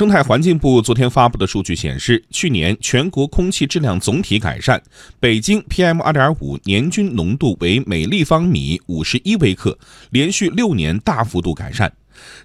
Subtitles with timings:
[0.00, 4.82] 生态环境部昨天发布的数据显示，去年全国空气质量总体改善，
[5.20, 9.78] 北京 PM2.5 年均浓度为每立方米五十一微克，
[10.08, 11.92] 连续六年大幅度改善。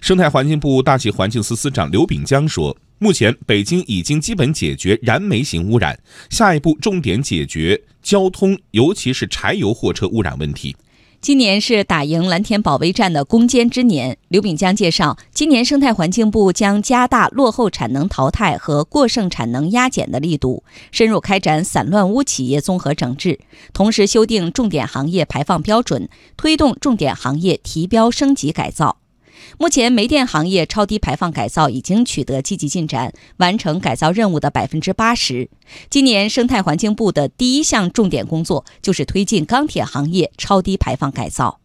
[0.02, 5.98] 生态环境部大气环境司司长刘炳江说，目前北京已经基本解决燃煤型污染，
[6.28, 10.76] 下一步重点解决交通，尤其是柴油货车污染问题。
[11.20, 14.16] 今年是打赢蓝天保卫战的攻坚之年。
[14.28, 23.40] 刘炳江介绍，今年生态环境部将加大落后产能淘汰和过剩产能压减的力度，深入开展散乱污企业综合整治，
[23.72, 28.98] 同时修订重点行业排放标准，推动重点行业提标升级改造。
[29.58, 35.48] 目前，煤电行业超低排放改造已经取得积极进展，完成改造任务的百分之八十。
[35.88, 41.58] 今年，生态环境部的第一项重点工作就是推进钢铁行业超低排放改造。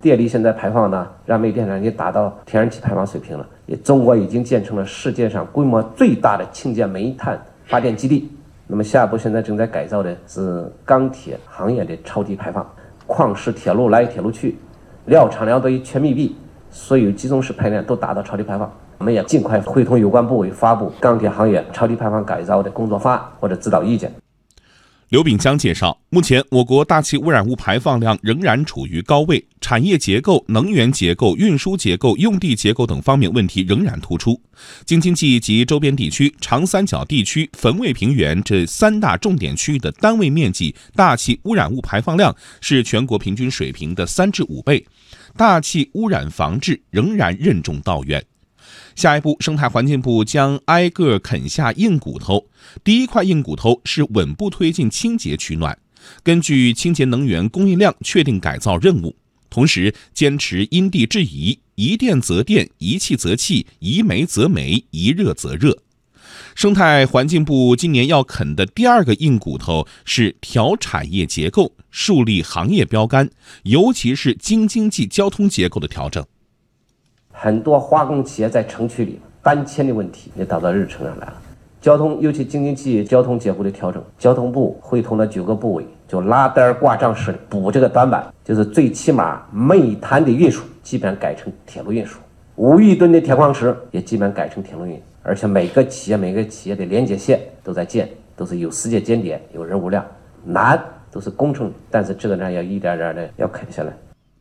[0.00, 3.48] 电力现在排放呢，燃煤电厂已经达到天然气排放水平了。
[3.66, 8.28] 也，中国已经建成了世界上规模最大的清洁煤炭发电基地。
[8.66, 12.68] 那么，下一步现在正在改造的是钢铁行业的超低排放，
[13.06, 14.56] 矿石铁路来铁路去，
[15.06, 16.34] 料场料堆全密闭。
[16.72, 24.10] 所有集中式排练都达到超低排放，我们也尽快会同有关部委发布钢铁行业超低排放改造的工作方案或者指导意见。
[25.12, 34.40] 刘炳江介绍，目前我国大气污染物排放量仍然处于高位，产业结构、能源结构、运输结构、用地结构等方面问题仍然突出。
[34.86, 44.82] 京津冀及周边地区、长三角地区、汾渭平原这三大重点区域的单位面积大气污染物排放量是全国平均水平的三至五倍，
[45.36, 48.24] 大气污染防治仍然任重道远。
[48.94, 52.46] 下一步，生态环境部将挨个啃下硬骨头。
[52.84, 55.76] 第一块硬骨头是稳步推进清洁取暖，
[56.22, 59.16] 根据清洁能源供应量确定改造任务，
[59.50, 65.78] 同时坚持因地制宜，宜电则电，宜气则气，宜煤则煤，宜热则热。
[66.54, 73.30] 生态环境部今年要啃的第二个硬骨头是调产业结构，树立行业标杆，
[73.64, 76.24] 尤其是京津冀交通结构的调整。
[77.42, 81.34] 很多化工企业在城区里搬迁的问题也导到日程上来了。
[81.80, 92.20] 交通，尤其京津冀交通结构的调整，交通部会同了九个部委，就拉单挂账式的补这个短板，就是最起码煤炭的运输基本上改成铁路运输，
[92.54, 100.06] 五亿吨的铁矿石也基本改成铁路运，而且每个企业每个企业的连接线都在建，都是有时间节点、有任务量，
[100.44, 100.80] 难
[101.10, 103.92] 都是工程，但是这个呢要一点点的要啃下来。